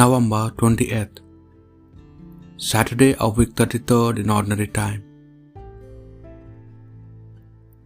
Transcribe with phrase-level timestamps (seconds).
[0.00, 1.18] November 28th,
[2.66, 5.02] Saturday of week 33rd in ordinary time.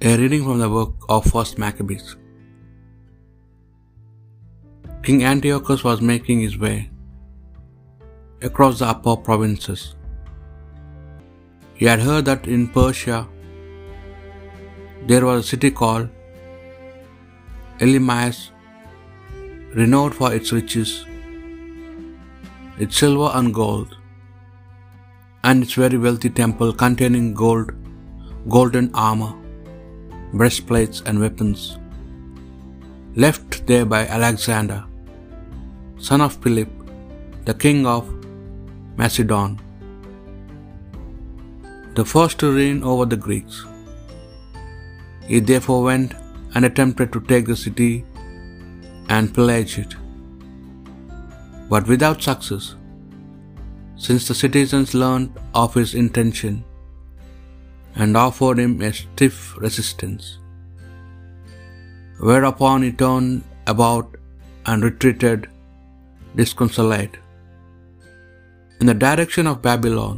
[0.00, 2.16] A reading from the book of First Maccabees.
[5.02, 6.78] King Antiochus was making his way
[8.40, 9.94] across the upper provinces.
[11.74, 13.20] He had heard that in Persia
[15.06, 16.08] there was a city called
[17.80, 18.42] Elymais,
[19.74, 21.04] renowned for its riches
[22.84, 23.90] its silver and gold,
[25.44, 27.70] and its very wealthy temple containing gold,
[28.56, 29.32] golden armor,
[30.40, 31.60] breastplates, and weapons,
[33.24, 34.80] left there by Alexander,
[36.08, 36.70] son of Philip,
[37.48, 38.04] the king of
[39.00, 39.50] Macedon,
[41.98, 43.56] the first to reign over the Greeks.
[45.30, 46.12] He therefore went
[46.54, 47.92] and attempted to take the city
[49.08, 49.92] and pillage it.
[51.72, 52.74] But without success,
[54.06, 55.30] since the citizens learned
[55.62, 56.54] of his intention
[58.02, 60.26] and offered him a stiff resistance.
[62.28, 63.36] Whereupon he turned
[63.74, 64.08] about
[64.66, 65.48] and retreated
[66.40, 67.16] disconsolate
[68.80, 70.16] in the direction of Babylon.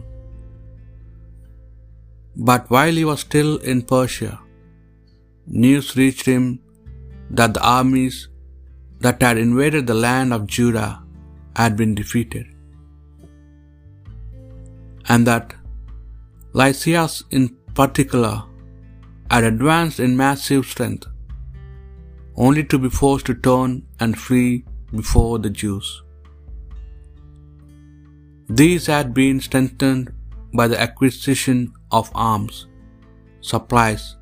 [2.49, 4.35] But while he was still in Persia,
[5.65, 6.45] news reached him
[7.39, 8.17] that the armies
[9.05, 10.91] that had invaded the land of Judah
[11.61, 12.47] had been defeated,
[15.09, 15.55] and that
[16.53, 18.43] Lysias in particular
[19.31, 21.07] had advanced in massive strength,
[22.37, 24.65] only to be forced to turn and flee
[24.95, 26.03] before the Jews.
[28.49, 30.13] These had been strengthened
[30.53, 32.67] by the acquisition of arms,
[33.41, 34.17] supplies,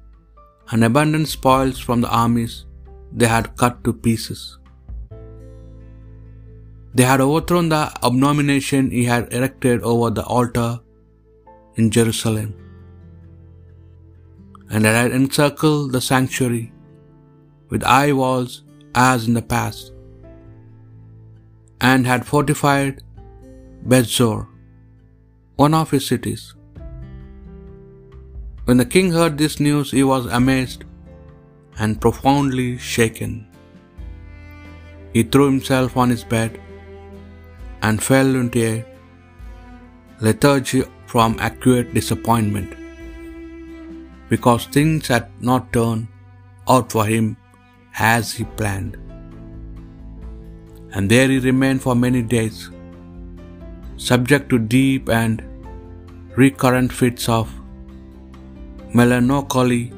[0.70, 2.64] and abundant spoils from the armies
[3.12, 4.59] they had cut to pieces.
[6.92, 10.70] They had overthrown the abomination he had erected over the altar
[11.76, 12.48] in Jerusalem,
[14.70, 16.64] and had encircled the sanctuary
[17.68, 18.54] with high walls
[18.94, 19.92] as in the past,
[21.90, 23.02] and had fortified
[23.92, 24.38] Bethzur,
[25.64, 26.42] one of his cities.
[28.64, 30.82] When the king heard this news, he was amazed
[31.78, 33.32] and profoundly shaken.
[35.14, 36.60] He threw himself on his bed
[37.82, 38.84] and fell into a
[40.20, 42.72] lethargy from acute disappointment,
[44.28, 46.08] because things had not turned
[46.68, 47.36] out for him
[47.98, 48.96] as he planned.
[50.92, 52.70] And there he remained for many days,
[53.96, 55.42] subject to deep and
[56.36, 57.48] recurrent fits of
[58.94, 59.92] melancholy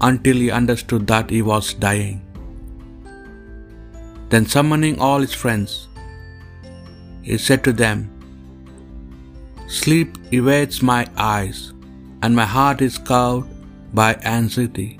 [0.00, 2.18] until he understood that he was dying.
[4.30, 5.88] Then, summoning all his friends,
[7.22, 7.98] he said to them,
[9.78, 11.72] Sleep evades my eyes,
[12.22, 13.46] and my heart is cowed
[14.00, 14.90] by anxiety.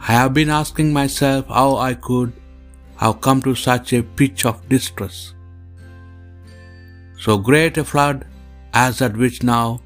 [0.00, 2.32] I have been asking myself how I could
[3.02, 5.34] have come to such a pitch of distress.
[7.24, 8.24] So great a flood
[8.72, 9.80] as that which now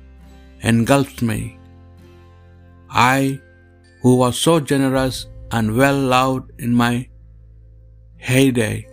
[0.60, 1.58] engulfs me.
[2.90, 3.40] I,
[4.02, 7.08] who was so generous and well loved in my
[8.16, 8.86] heyday,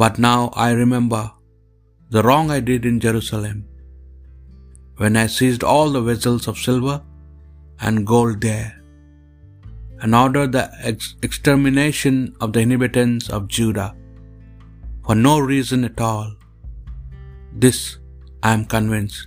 [0.00, 1.22] but now I remember
[2.14, 3.58] the wrong I did in Jerusalem,
[5.00, 6.96] when I seized all the vessels of silver
[7.86, 8.70] and gold there,
[10.00, 13.90] and ordered the ex- extermination of the inhabitants of Judah,
[15.06, 16.28] for no reason at all.
[17.64, 17.80] This,
[18.42, 19.26] I am convinced,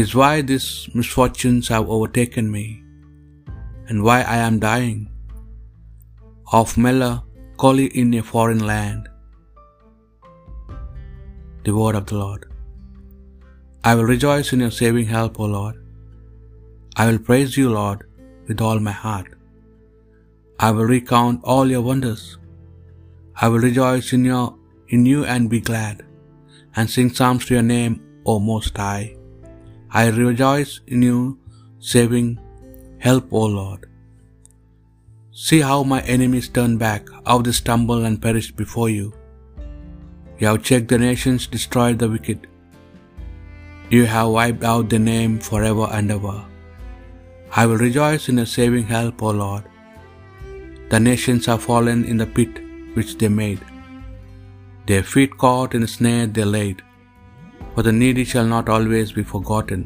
[0.00, 2.66] is why these misfortunes have overtaken me,
[3.88, 5.00] and why I am dying
[6.60, 9.08] of melancholy in a foreign land.
[11.68, 12.42] The word of the Lord.
[13.88, 15.76] I will rejoice in your saving help, O Lord.
[17.00, 18.00] I will praise you, Lord,
[18.46, 19.28] with all my heart.
[20.66, 22.22] I will recount all your wonders.
[23.42, 24.46] I will rejoice in your
[24.96, 26.00] in you and be glad,
[26.76, 27.94] and sing psalms to your name,
[28.30, 29.06] O Most High.
[30.02, 31.20] I rejoice in you,
[31.92, 32.26] saving
[33.08, 33.84] help, O Lord.
[35.46, 39.08] See how my enemies turn back, how they stumble and perish before you.
[40.40, 42.46] You have checked the nations, destroyed the wicked.
[43.90, 46.36] You have wiped out the name forever and ever.
[47.60, 49.64] I will rejoice in your saving help, O Lord.
[50.90, 52.60] The nations have fallen in the pit
[52.96, 53.64] which they made.
[54.86, 56.78] Their feet caught in the snare they laid.
[57.74, 59.82] For the needy shall not always be forgotten,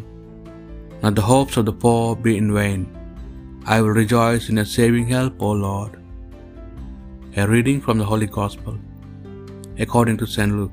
[1.01, 2.83] nor the hopes of the poor be in vain.
[3.75, 5.93] I will rejoice in your saving help, O Lord.
[7.41, 8.77] A reading from the Holy Gospel
[9.79, 10.53] according to St.
[10.53, 10.73] Luke.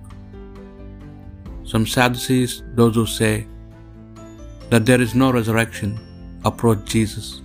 [1.63, 3.47] Some Sadducees, those who say
[4.69, 5.99] that there is no resurrection,
[6.45, 7.41] approach Jesus.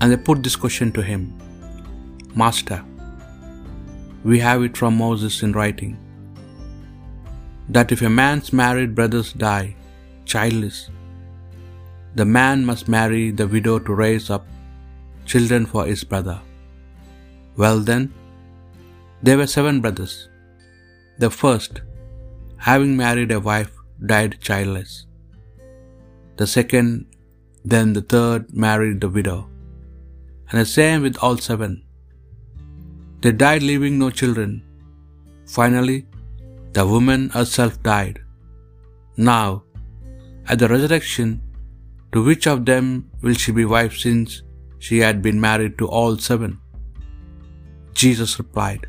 [0.00, 1.32] And they put this question to him
[2.34, 2.84] Master,
[4.24, 5.96] we have it from Moses in writing
[7.68, 9.74] that if a man's married brothers die
[10.24, 10.90] childless,
[12.14, 14.46] the man must marry the widow to raise up
[15.24, 16.40] children for his brother.
[17.56, 18.12] Well, then,
[19.22, 20.28] there were seven brothers.
[21.18, 21.80] The first,
[22.58, 23.72] having married a wife,
[24.04, 25.06] died childless.
[26.36, 27.06] The second,
[27.64, 29.48] then the third married the widow.
[30.50, 31.84] And the same with all seven.
[33.22, 34.62] They died leaving no children.
[35.46, 36.06] Finally,
[36.72, 38.20] the woman herself died.
[39.16, 39.64] Now,
[40.46, 41.40] at the resurrection,
[42.12, 44.42] to which of them will she be wife since
[44.78, 46.60] she had been married to all seven?
[47.94, 48.86] Jesus replied,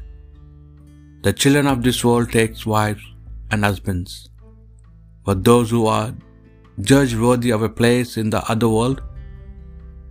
[1.23, 3.03] The children of this world takes wives
[3.51, 4.29] and husbands,
[5.25, 6.13] but those who are
[6.81, 9.01] judged worthy of a place in the other world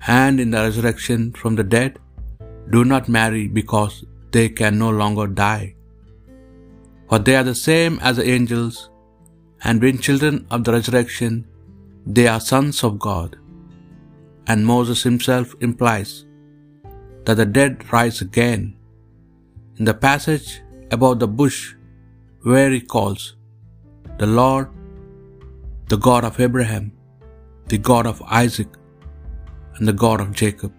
[0.08, 1.98] and in the resurrection from the dead
[2.70, 5.74] do not marry because they can no longer die.
[7.08, 8.90] For they are the same as the angels,
[9.62, 11.46] and being children of the resurrection,
[12.04, 13.36] they are sons of God.
[14.48, 16.26] And Moses himself implies
[17.24, 18.76] that the dead rise again.
[19.78, 21.74] In the passage about the bush,
[22.42, 23.36] where he calls
[24.18, 24.68] the Lord
[25.88, 26.92] the God of Abraham,
[27.68, 28.68] the God of Isaac,
[29.76, 30.72] and the God of Jacob.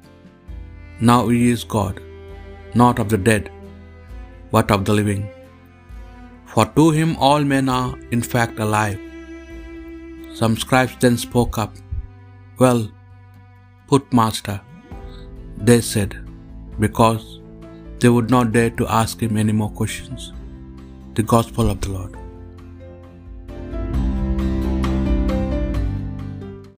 [0.99, 2.01] Now he is God,
[2.73, 3.51] not of the dead,
[4.51, 5.23] but of the living.
[6.45, 8.99] For to him all men are in fact alive.
[10.33, 11.73] Some scribes then spoke up.
[12.59, 12.91] Well,
[13.87, 14.61] put, Master,
[15.57, 16.17] they said,
[16.79, 17.36] because
[17.99, 20.31] they would not dare to ask him any more questions.
[21.15, 22.15] The Gospel of the Lord.